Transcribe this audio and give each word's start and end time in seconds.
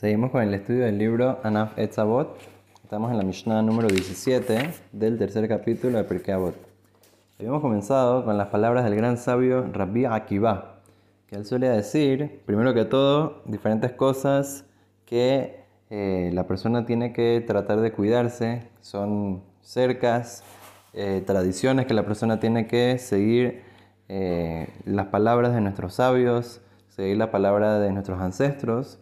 Seguimos 0.00 0.30
con 0.30 0.40
el 0.40 0.54
estudio 0.54 0.86
del 0.86 0.96
libro 0.96 1.40
Anaf 1.42 1.78
Etzabot. 1.78 2.34
Estamos 2.82 3.10
en 3.10 3.18
la 3.18 3.22
Mishnah 3.22 3.60
número 3.60 3.86
17 3.86 4.70
del 4.92 5.18
tercer 5.18 5.46
capítulo 5.46 5.98
de 5.98 6.04
Pirkei 6.04 6.32
Avot. 6.32 6.54
Habíamos 7.38 7.60
comenzado 7.60 8.24
con 8.24 8.38
las 8.38 8.46
palabras 8.46 8.86
del 8.86 8.94
gran 8.94 9.18
sabio 9.18 9.62
Rabbi 9.70 10.06
Akiva, 10.06 10.76
que 11.26 11.36
él 11.36 11.44
suele 11.44 11.68
decir, 11.68 12.40
primero 12.46 12.72
que 12.72 12.86
todo, 12.86 13.42
diferentes 13.44 13.92
cosas 13.92 14.64
que 15.04 15.66
eh, 15.90 16.30
la 16.32 16.46
persona 16.46 16.86
tiene 16.86 17.12
que 17.12 17.44
tratar 17.46 17.82
de 17.82 17.92
cuidarse, 17.92 18.70
son 18.80 19.42
cercas, 19.60 20.42
eh, 20.94 21.22
tradiciones 21.26 21.84
que 21.84 21.92
la 21.92 22.06
persona 22.06 22.40
tiene 22.40 22.66
que 22.66 22.96
seguir 22.96 23.64
eh, 24.08 24.66
las 24.86 25.08
palabras 25.08 25.52
de 25.52 25.60
nuestros 25.60 25.92
sabios, 25.92 26.62
seguir 26.88 27.18
la 27.18 27.30
palabra 27.30 27.78
de 27.80 27.92
nuestros 27.92 28.18
ancestros 28.18 28.98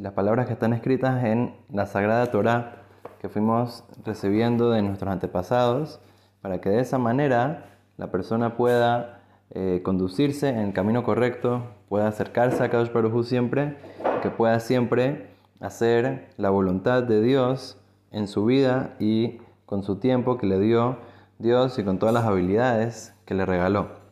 las 0.00 0.12
palabras 0.12 0.46
que 0.46 0.52
están 0.52 0.72
escritas 0.72 1.24
en 1.24 1.54
la 1.70 1.86
Sagrada 1.86 2.30
Torá 2.30 2.78
que 3.20 3.28
fuimos 3.28 3.84
recibiendo 4.04 4.70
de 4.70 4.82
nuestros 4.82 5.10
antepasados, 5.10 6.00
para 6.40 6.60
que 6.60 6.70
de 6.70 6.80
esa 6.80 6.98
manera 6.98 7.64
la 7.96 8.12
persona 8.12 8.56
pueda 8.56 9.22
eh, 9.50 9.80
conducirse 9.84 10.48
en 10.48 10.58
el 10.58 10.72
camino 10.72 11.02
correcto, 11.02 11.64
pueda 11.88 12.06
acercarse 12.06 12.62
a 12.62 12.70
Kadosh 12.70 12.92
Baruj 12.92 13.24
siempre, 13.24 13.76
que 14.22 14.30
pueda 14.30 14.60
siempre 14.60 15.30
hacer 15.60 16.28
la 16.36 16.50
voluntad 16.50 17.02
de 17.02 17.20
Dios 17.20 17.80
en 18.12 18.28
su 18.28 18.44
vida 18.44 18.94
y 19.00 19.38
con 19.66 19.82
su 19.82 19.96
tiempo 19.96 20.38
que 20.38 20.46
le 20.46 20.60
dio 20.60 20.98
Dios 21.38 21.76
y 21.78 21.84
con 21.84 21.98
todas 21.98 22.14
las 22.14 22.24
habilidades 22.24 23.14
que 23.24 23.34
le 23.34 23.44
regaló. 23.44 24.07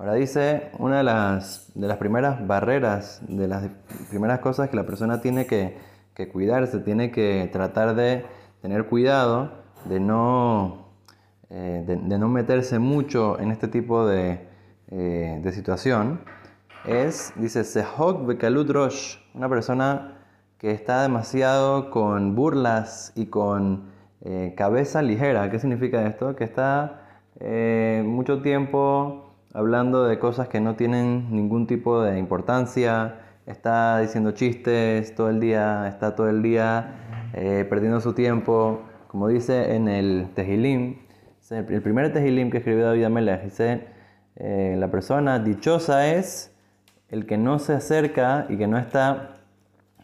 Ahora 0.00 0.14
dice, 0.14 0.70
una 0.78 0.96
de 0.96 1.02
las, 1.02 1.72
de 1.74 1.86
las 1.86 1.98
primeras 1.98 2.46
barreras, 2.46 3.20
de 3.28 3.46
las 3.46 3.68
primeras 4.08 4.38
cosas 4.38 4.70
que 4.70 4.76
la 4.76 4.86
persona 4.86 5.20
tiene 5.20 5.44
que, 5.44 5.76
cuidarse, 6.32 6.78
tiene 6.78 7.10
que 7.10 7.50
tratar 7.52 7.94
de 7.94 8.24
tener 8.62 8.86
cuidado 8.86 9.50
de 9.84 10.00
no, 10.00 10.86
eh, 11.50 11.84
de, 11.86 12.18
no 12.18 12.30
meterse 12.30 12.78
mucho 12.78 13.38
en 13.40 13.50
este 13.50 13.68
tipo 13.68 14.06
de, 14.06 14.48
eh, 14.90 15.38
de 15.42 15.52
situación, 15.52 16.22
es, 16.86 17.34
dice, 17.36 17.62
Sehok 17.62 18.24
Bekalut 18.24 18.70
Rosh, 18.70 19.18
una 19.34 19.50
persona 19.50 20.16
que 20.56 20.70
está 20.70 21.02
demasiado 21.02 21.90
con 21.90 22.34
burlas 22.34 23.12
y 23.16 23.26
con 23.26 23.90
eh, 24.22 24.54
cabeza 24.56 25.02
ligera. 25.02 25.50
¿Qué 25.50 25.58
significa 25.58 26.06
esto? 26.06 26.36
Que 26.36 26.44
está 26.44 27.02
mucho 28.02 28.40
tiempo 28.42 29.29
hablando 29.52 30.04
de 30.04 30.18
cosas 30.18 30.48
que 30.48 30.60
no 30.60 30.76
tienen 30.76 31.26
ningún 31.30 31.66
tipo 31.66 32.02
de 32.02 32.18
importancia, 32.18 33.16
está 33.46 33.98
diciendo 33.98 34.32
chistes 34.32 35.14
todo 35.14 35.28
el 35.30 35.40
día, 35.40 35.88
está 35.88 36.14
todo 36.14 36.28
el 36.28 36.42
día 36.42 36.94
eh, 37.34 37.66
perdiendo 37.68 38.00
su 38.00 38.12
tiempo, 38.12 38.82
como 39.08 39.28
dice 39.28 39.74
en 39.74 39.88
el 39.88 40.28
Tehilim, 40.34 40.98
el 41.50 41.82
primer 41.82 42.12
Tehilim 42.12 42.50
que 42.50 42.58
escribió 42.58 42.86
David 42.86 43.04
Amelech, 43.04 43.42
dice, 43.42 43.86
eh, 44.36 44.76
la 44.78 44.88
persona 44.88 45.40
dichosa 45.40 46.06
es 46.14 46.54
el 47.08 47.26
que 47.26 47.36
no 47.36 47.58
se 47.58 47.72
acerca 47.72 48.46
y 48.48 48.56
que 48.56 48.68
no 48.68 48.78
está 48.78 49.34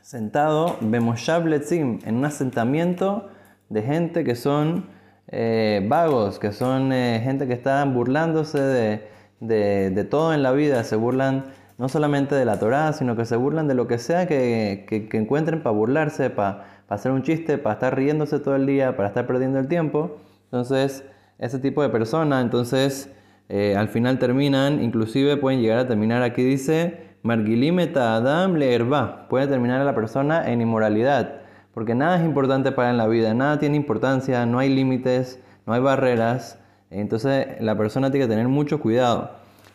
sentado, 0.03 0.77
en 0.81 2.17
un 2.17 2.25
asentamiento 2.25 3.29
de 3.69 3.83
gente 3.83 4.25
que 4.25 4.35
son 4.35 4.87
eh, 5.29 5.87
vagos, 5.89 6.41
que 6.41 6.51
son 6.51 6.91
gente 6.91 7.47
que 7.47 7.53
está 7.53 7.85
burlándose 7.85 8.61
de, 8.61 9.16
de, 9.41 10.07
todo 10.11 10.33
en 10.35 10.43
la 10.43 10.53
vida, 10.53 10.83
se 10.85 10.97
burlan 10.97 11.47
no 11.79 11.89
solamente 11.89 12.35
de 12.35 12.45
la 12.45 12.59
Torá, 12.59 12.93
sino 12.93 13.17
que 13.17 13.25
se 13.25 13.37
burlan 13.37 13.69
de 13.69 13.75
lo 13.75 13.87
que 13.87 13.99
sea 13.99 14.27
que, 14.27 14.87
encuentren 15.13 15.63
para 15.63 15.75
burlarse, 15.75 16.31
para, 16.31 16.65
hacer 16.89 17.13
un 17.13 17.23
chiste, 17.23 17.59
para 17.59 17.75
estar 17.75 17.97
riéndose 17.97 18.39
todo 18.39 18.57
el 18.57 18.67
día, 18.67 18.97
para 18.97 19.09
estar 19.09 19.27
perdiendo 19.27 19.59
el 19.59 19.69
tiempo. 19.69 20.17
Entonces, 20.45 21.05
ese 21.39 21.59
tipo 21.59 21.83
de 21.83 21.89
personas, 21.91 22.43
entonces, 22.43 23.13
eh, 23.49 23.77
al 23.77 23.89
final 23.89 24.19
terminan, 24.19 24.83
inclusive 24.83 25.37
pueden 25.37 25.61
llegar 25.61 25.79
a 25.79 25.89
terminar, 25.89 26.23
aquí 26.23 26.43
dice, 26.43 27.07
Margilimeta 27.23 28.15
Adam 28.15 28.55
Leerba, 28.55 29.27
puede 29.29 29.49
terminar 29.49 29.81
a 29.81 29.85
la 29.85 29.95
persona 29.95 30.51
en 30.51 30.61
inmoralidad, 30.61 31.41
porque 31.75 31.95
nada 31.95 32.19
es 32.19 32.25
importante 32.25 32.73
para 32.73 32.91
en 32.91 32.97
la 32.97 33.07
vida, 33.09 33.35
nada 33.35 33.59
tiene 33.59 33.77
importancia, 33.77 34.47
no 34.47 34.61
hay 34.61 34.75
límites, 34.75 35.43
no 35.67 35.75
hay 35.75 35.81
barreras. 35.81 36.59
Entonces 36.91 37.47
la 37.61 37.77
persona 37.77 38.11
tiene 38.11 38.27
que 38.27 38.31
tener 38.31 38.49
mucho 38.49 38.81
cuidado. 38.81 39.31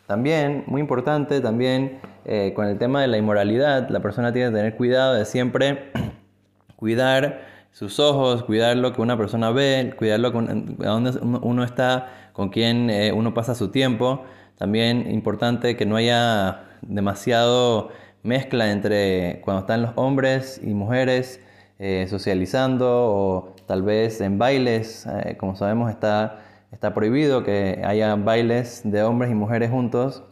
También, 0.08 0.64
muy 0.68 0.82
importante, 0.82 1.40
también 1.40 2.00
eh, 2.26 2.52
con 2.54 2.68
el 2.68 2.78
tema 2.78 3.02
de 3.02 3.08
la 3.08 3.18
inmoralidad, 3.18 3.90
la 3.90 4.02
persona 4.02 4.34
tiene 4.34 4.50
que 4.50 4.56
tener 4.56 4.76
cuidado 4.76 5.14
de 5.14 5.26
siempre 5.26 5.92
cuidar 6.76 7.42
sus 7.72 8.00
ojos, 8.00 8.44
cuidar 8.44 8.76
lo 8.76 8.94
que 8.94 9.02
una 9.02 9.18
persona 9.18 9.52
ve, 9.52 9.94
cuidar 9.98 10.20
lo 10.20 10.28
a 10.28 10.90
dónde 10.90 11.12
uno 11.22 11.64
está, 11.64 12.10
con 12.34 12.50
quién 12.50 12.90
eh, 12.90 13.14
uno 13.14 13.34
pasa 13.34 13.56
su 13.56 13.70
tiempo. 13.70 14.24
También 14.58 15.10
importante 15.10 15.78
que 15.78 15.86
no 15.86 15.96
haya 15.96 16.64
demasiado 16.82 17.90
mezcla 18.24 18.72
entre 18.72 19.42
cuando 19.46 19.62
están 19.62 19.82
los 19.82 19.92
hombres 19.96 20.60
y 20.62 20.74
mujeres 20.74 21.40
eh, 21.80 22.06
socializando 22.10 22.88
o 22.88 23.56
tal 23.66 23.82
vez 23.82 24.20
en 24.22 24.38
bailes, 24.38 25.08
como 25.38 25.56
sabemos 25.56 25.90
está 25.90 26.42
Está 26.72 26.94
prohibido 26.94 27.44
que 27.44 27.82
haya 27.86 28.16
bailes 28.16 28.82
de 28.84 29.04
hombres 29.04 29.32
y 29.32 29.36
mujeres 29.36 29.70
juntos 29.70 30.24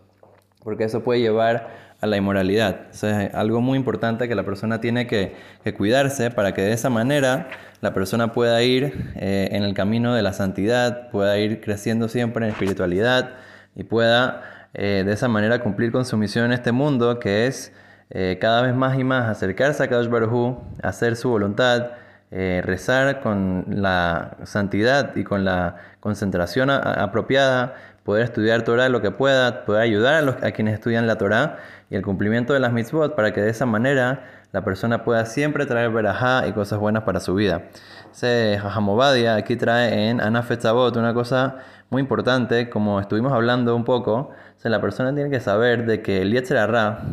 porque 0.64 0.84
eso 0.84 1.04
puede 1.04 1.22
llevar 1.22 1.90
a 2.02 2.08
la 2.08 2.18
inmoralidad. 2.18 2.88
es 2.92 3.04
algo 3.34 3.62
muy 3.62 3.78
importante 3.78 4.28
que 4.28 4.36
la 4.36 4.44
persona 4.44 4.80
tiene 4.80 5.08
que, 5.08 5.36
cuidarse 5.78 6.32
para 6.32 6.54
que 6.54 6.62
de 6.62 6.74
esa 6.74 6.90
manera 6.90 7.50
la 7.82 7.94
persona 7.94 8.34
pueda 8.34 8.62
ir 8.64 9.12
eh, 9.16 9.50
en 9.52 9.64
el 9.64 9.74
camino 9.74 10.14
de 10.14 10.22
la 10.22 10.34
santidad, 10.34 11.10
pueda 11.12 11.38
ir 11.38 11.62
creciendo 11.62 12.08
siempre 12.08 12.46
en 12.46 12.52
espiritualidad 12.52 13.32
y 13.76 13.84
pueda 13.84 14.42
eh, 14.74 15.04
de 15.06 15.14
esa 15.14 15.28
manera 15.28 15.60
cumplir 15.62 15.92
con 15.92 16.06
su 16.06 16.18
misión 16.18 16.46
en 16.46 16.54
este 16.54 16.72
mundo 16.72 17.20
que 17.20 17.48
es 17.48 17.74
eh, 18.10 18.38
cada 18.42 18.62
vez 18.62 18.74
más 18.74 18.98
y 18.98 19.04
más 19.04 19.30
acercarse 19.30 19.84
a 19.84 19.88
Kadosh 19.88 20.10
Baruj 20.10 20.58
hacer 20.82 21.16
su 21.16 21.30
voluntad, 21.30 21.92
eh, 22.32 22.62
rezar 22.64 23.22
con 23.22 23.66
la 23.70 24.38
santidad 24.44 25.16
y 25.16 25.24
con 25.24 25.46
la 25.46 25.78
concentración 26.00 26.70
apropiada, 26.70 27.74
poder 28.04 28.24
estudiar 28.24 28.64
Torah 28.64 28.90
lo 28.90 29.02
que 29.02 29.12
pueda, 29.12 29.66
poder 29.66 29.82
ayudar 29.82 30.16
a, 30.16 30.22
los, 30.22 30.36
a 30.44 30.52
quienes 30.52 30.76
estudian 30.76 31.08
la 31.08 31.18
Torah 31.18 31.58
y 31.90 31.96
el 31.96 32.04
cumplimiento 32.04 32.54
de 32.54 32.60
las 32.60 32.72
mitzvot 32.72 33.16
para 33.16 33.34
que 33.34 33.42
de 33.42 33.50
esa 33.50 33.66
manera 33.66 34.24
la 34.52 34.64
persona 34.64 35.04
pueda 35.04 35.26
siempre 35.26 35.66
traer 35.66 35.92
verajá 35.92 36.48
y 36.48 36.54
cosas 36.54 36.80
buenas 36.80 37.04
para 37.04 37.20
su 37.20 37.36
vida. 37.36 37.64
Se 38.12 38.60
Jamobadia 38.62 39.36
aquí 39.36 39.56
trae 39.56 40.10
en 40.10 40.22
Anafetzabot 40.22 40.96
una 40.98 41.14
cosa 41.14 41.58
muy 41.90 42.02
importante, 42.02 42.70
como 42.70 43.00
estuvimos 43.00 43.34
hablando 43.34 43.76
un 43.76 43.86
poco, 43.86 44.32
la 44.64 44.82
persona 44.82 45.14
tiene 45.14 45.30
que 45.30 45.40
saber 45.40 45.86
de 45.86 46.02
que 46.02 46.22
el 46.22 46.32
Yetzer 46.32 46.70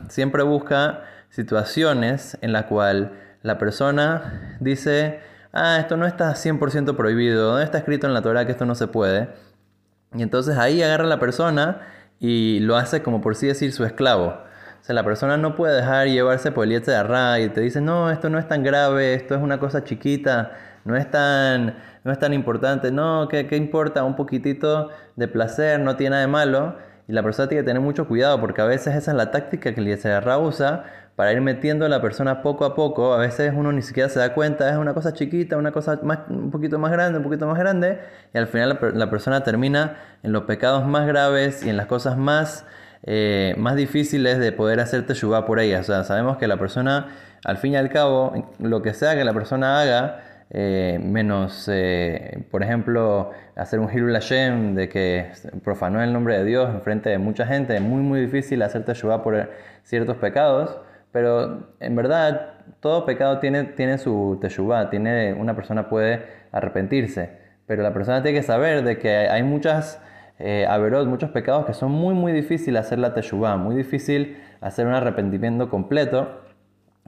siempre 0.08 0.42
busca 0.42 1.02
situaciones 1.30 2.36
en 2.40 2.52
la 2.52 2.66
cual 2.66 3.12
la 3.46 3.58
persona 3.58 4.56
dice, 4.60 5.20
ah, 5.52 5.78
esto 5.78 5.96
no 5.96 6.04
está 6.04 6.34
100% 6.34 6.96
prohibido, 6.96 7.52
no 7.52 7.60
está 7.60 7.78
escrito 7.78 8.06
en 8.08 8.12
la 8.12 8.20
Torah 8.20 8.44
que 8.44 8.52
esto 8.52 8.66
no 8.66 8.74
se 8.74 8.88
puede. 8.88 9.28
Y 10.14 10.22
entonces 10.22 10.58
ahí 10.58 10.82
agarra 10.82 11.04
la 11.04 11.20
persona 11.20 11.82
y 12.18 12.58
lo 12.60 12.76
hace 12.76 13.02
como 13.02 13.20
por 13.20 13.36
sí 13.36 13.46
decir 13.46 13.72
su 13.72 13.84
esclavo. 13.84 14.26
O 14.80 14.84
sea, 14.86 14.94
la 14.94 15.04
persona 15.04 15.36
no 15.36 15.54
puede 15.54 15.76
dejar 15.76 16.08
llevarse 16.08 16.50
por 16.50 16.64
el 16.64 16.82
de 16.82 16.94
arra 16.94 17.38
y 17.38 17.48
te 17.48 17.60
dice, 17.60 17.80
no, 17.80 18.10
esto 18.10 18.30
no 18.30 18.38
es 18.38 18.48
tan 18.48 18.64
grave, 18.64 19.14
esto 19.14 19.34
es 19.36 19.40
una 19.40 19.60
cosa 19.60 19.84
chiquita, 19.84 20.52
no 20.84 20.96
es 20.96 21.08
tan, 21.08 21.76
no 22.02 22.12
es 22.12 22.18
tan 22.18 22.32
importante, 22.32 22.90
no, 22.90 23.28
¿qué, 23.28 23.46
¿qué, 23.46 23.56
importa? 23.56 24.02
Un 24.04 24.16
poquitito 24.16 24.90
de 25.14 25.28
placer, 25.28 25.80
no 25.80 25.96
tiene 25.96 26.10
nada 26.10 26.22
de 26.22 26.28
malo. 26.28 26.76
Y 27.08 27.12
la 27.12 27.22
persona 27.22 27.48
tiene 27.48 27.62
que 27.62 27.66
tener 27.66 27.82
mucho 27.82 28.08
cuidado 28.08 28.40
porque 28.40 28.60
a 28.60 28.64
veces 28.64 28.94
esa 28.96 29.12
es 29.12 29.16
la 29.16 29.30
táctica 29.30 29.72
que 29.72 29.80
el 29.80 30.38
usa 30.40 30.84
para 31.16 31.32
ir 31.32 31.40
metiendo 31.40 31.86
a 31.86 31.88
la 31.88 32.02
persona 32.02 32.42
poco 32.42 32.64
a 32.64 32.74
poco. 32.74 33.14
A 33.14 33.18
veces 33.18 33.52
uno 33.56 33.72
ni 33.72 33.82
siquiera 33.82 34.08
se 34.08 34.18
da 34.18 34.34
cuenta, 34.34 34.70
es 34.70 34.76
una 34.76 34.92
cosa 34.92 35.14
chiquita, 35.14 35.56
una 35.56 35.72
cosa 35.72 35.98
más, 36.02 36.20
un 36.28 36.50
poquito 36.50 36.78
más 36.78 36.92
grande, 36.92 37.18
un 37.18 37.24
poquito 37.24 37.46
más 37.46 37.58
grande, 37.58 37.98
y 38.34 38.38
al 38.38 38.46
final 38.48 38.78
la, 38.94 39.10
persona 39.10 39.42
termina 39.42 39.96
en 40.22 40.32
los 40.32 40.42
pecados 40.42 40.86
más 40.86 41.06
graves 41.06 41.64
y 41.64 41.70
en 41.70 41.76
las 41.76 41.86
cosas 41.86 42.18
más, 42.18 42.66
eh, 43.04 43.54
más 43.56 43.76
difíciles 43.76 44.38
de 44.38 44.52
poder 44.52 44.78
hacerte 44.80 45.08
teshuva 45.08 45.46
por 45.46 45.58
ellas. 45.58 45.88
O 45.88 45.92
sea, 45.92 46.04
sabemos 46.04 46.36
que 46.36 46.46
la 46.46 46.58
persona, 46.58 47.08
al 47.44 47.56
fin 47.56 47.72
y 47.72 47.76
al 47.76 47.88
cabo, 47.88 48.52
lo 48.58 48.82
que 48.82 48.92
sea 48.92 49.14
que 49.14 49.24
la 49.24 49.32
persona 49.32 49.80
haga, 49.80 50.20
eh, 50.50 51.00
menos, 51.02 51.68
eh, 51.72 52.44
por 52.50 52.62
ejemplo, 52.62 53.32
hacer 53.56 53.80
un 53.80 53.90
Hilul 53.92 54.12
Hashem, 54.12 54.74
de 54.74 54.88
que 54.88 55.32
profanó 55.64 56.02
el 56.02 56.12
nombre 56.12 56.38
de 56.38 56.44
Dios 56.44 56.70
en 56.72 56.82
frente 56.82 57.10
de 57.10 57.18
mucha 57.18 57.46
gente, 57.46 57.74
es 57.74 57.82
muy, 57.82 58.02
muy 58.02 58.20
difícil 58.20 58.62
hacerte 58.62 58.92
teshuva 58.92 59.22
por 59.22 59.50
ciertos 59.82 60.16
pecados. 60.18 60.80
Pero 61.12 61.68
en 61.80 61.96
verdad, 61.96 62.54
todo 62.80 63.06
pecado 63.06 63.38
tiene, 63.38 63.64
tiene 63.64 63.98
su 63.98 64.38
teshuvah, 64.40 64.90
tiene, 64.90 65.32
una 65.32 65.56
persona 65.56 65.88
puede 65.88 66.26
arrepentirse. 66.52 67.30
Pero 67.66 67.82
la 67.82 67.92
persona 67.92 68.22
tiene 68.22 68.38
que 68.38 68.44
saber 68.44 68.84
de 68.84 68.98
que 68.98 69.10
hay 69.10 69.42
muchas 69.42 70.00
eh, 70.38 70.66
muchos 71.06 71.30
pecados 71.30 71.64
que 71.66 71.72
son 71.72 71.90
muy, 71.90 72.14
muy 72.14 72.32
difíciles 72.32 72.80
hacer 72.80 72.98
la 72.98 73.14
teshuvah, 73.14 73.56
muy 73.56 73.74
difícil 73.74 74.36
hacer 74.60 74.86
un 74.86 74.94
arrepentimiento 74.94 75.70
completo. 75.70 76.42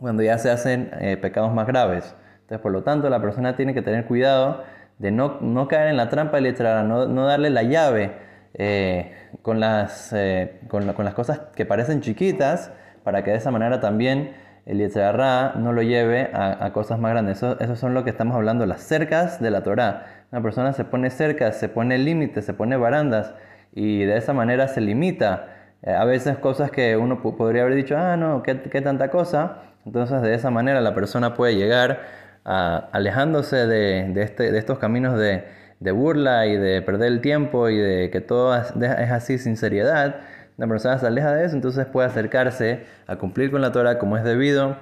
cuando 0.00 0.22
ya 0.22 0.38
se 0.38 0.50
hacen 0.50 0.90
eh, 1.00 1.16
pecados 1.16 1.52
más 1.52 1.66
graves. 1.66 2.14
Entonces, 2.48 2.62
por 2.62 2.72
lo 2.72 2.82
tanto, 2.82 3.10
la 3.10 3.20
persona 3.20 3.56
tiene 3.56 3.74
que 3.74 3.82
tener 3.82 4.06
cuidado 4.06 4.64
de 4.96 5.10
no, 5.10 5.36
no 5.42 5.68
caer 5.68 5.88
en 5.88 5.98
la 5.98 6.08
trampa 6.08 6.40
del 6.40 6.56
no, 6.88 7.06
no 7.06 7.26
darle 7.26 7.50
la 7.50 7.62
llave 7.62 8.12
eh, 8.54 9.12
con, 9.42 9.60
las, 9.60 10.14
eh, 10.14 10.58
con, 10.66 10.86
las 10.86 11.12
cosas 11.12 11.40
que 11.54 11.66
parecen 11.66 12.00
chiquitas, 12.00 12.72
para 13.04 13.22
que 13.22 13.32
de 13.32 13.36
esa 13.36 13.50
manera 13.50 13.80
también 13.80 14.32
el 14.64 14.78
Yetzirah 14.78 15.56
no 15.56 15.74
lo 15.74 15.82
lleve 15.82 16.30
a, 16.32 16.72
cosas 16.72 16.98
más 16.98 17.10
grandes. 17.10 17.42
Eso, 17.42 17.76
son 17.76 17.92
lo 17.92 18.02
que 18.02 18.08
estamos 18.08 18.34
hablando, 18.34 18.64
las 18.64 18.80
cercas 18.80 19.42
de 19.42 19.50
la 19.50 19.62
Torah. 19.62 20.24
Una 20.32 20.40
persona 20.40 20.72
se 20.72 20.86
pone 20.86 21.10
cercas, 21.10 21.58
se 21.58 21.68
pone 21.68 21.98
límites, 21.98 22.46
se 22.46 22.54
pone 22.54 22.78
barandas 22.78 23.34
y 23.74 24.04
de 24.04 24.16
esa 24.16 24.32
manera 24.32 24.68
se 24.68 24.80
limita. 24.80 25.48
Eh, 25.82 25.92
a 25.92 26.06
veces 26.06 26.38
cosas 26.38 26.70
que 26.70 26.96
uno 26.96 27.20
podría 27.20 27.60
haber 27.60 27.74
dicho, 27.74 27.94
ah, 27.98 28.16
no, 28.16 28.42
¿qué, 28.42 28.54
tanta 28.80 29.10
cosa? 29.10 29.64
Entonces 29.84 30.22
de 30.22 30.32
esa 30.32 30.50
manera 30.50 30.80
la 30.80 30.94
persona 30.94 31.34
puede 31.34 31.54
llegar 31.54 32.00
alejándose 32.48 33.66
de, 33.66 34.22
este, 34.22 34.50
de 34.50 34.58
estos 34.58 34.78
caminos 34.78 35.18
de, 35.18 35.44
de 35.80 35.92
burla 35.92 36.46
y 36.46 36.56
de 36.56 36.82
perder 36.82 37.08
el 37.08 37.20
tiempo 37.20 37.68
y 37.68 37.76
de 37.76 38.10
que 38.10 38.20
todo 38.20 38.56
es 38.56 39.10
así 39.10 39.38
sin 39.38 39.56
seriedad, 39.56 40.20
la 40.56 40.66
persona 40.66 40.98
se 40.98 41.06
aleja 41.06 41.32
de 41.32 41.44
eso, 41.44 41.54
entonces 41.54 41.86
puede 41.86 42.08
acercarse 42.08 42.84
a 43.06 43.16
cumplir 43.16 43.50
con 43.50 43.60
la 43.60 43.70
Torah 43.70 43.98
como 43.98 44.16
es 44.16 44.24
debido, 44.24 44.76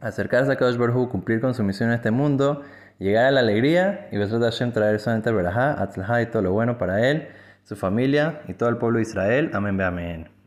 acercarse 0.00 0.52
a 0.52 0.56
Kadosh 0.56 0.78
Baruj 0.78 1.10
cumplir 1.10 1.40
con 1.40 1.54
su 1.54 1.62
misión 1.62 1.90
en 1.90 1.96
este 1.96 2.10
mundo, 2.10 2.62
llegar 2.98 3.26
a 3.26 3.30
la 3.30 3.40
alegría 3.40 4.08
y 4.10 4.16
Besrat 4.16 4.42
Hashem 4.42 4.72
traer 4.72 5.00
solamente 5.00 5.30
Berajá, 5.32 5.82
Atzlajá 5.82 6.22
y 6.22 6.26
todo 6.26 6.42
lo 6.42 6.52
bueno 6.52 6.78
para 6.78 7.06
él, 7.08 7.28
su 7.64 7.76
familia 7.76 8.40
y 8.48 8.54
todo 8.54 8.68
el 8.68 8.78
pueblo 8.78 8.98
de 8.98 9.02
Israel. 9.02 9.50
Amén, 9.52 9.80
amén. 9.80 10.41